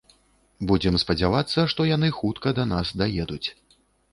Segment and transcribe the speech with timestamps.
[0.69, 3.45] Будзем спадзявацца, што яны хутка да нас даедуць.